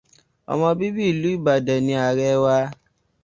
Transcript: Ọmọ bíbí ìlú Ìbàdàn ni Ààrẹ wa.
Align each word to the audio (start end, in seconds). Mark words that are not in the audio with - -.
Ọmọ 0.51 0.67
bíbí 0.79 1.01
ìlú 1.11 1.27
Ìbàdàn 1.37 1.79
ni 1.85 1.93
Ààrẹ 2.03 2.29
wa. 2.43 2.57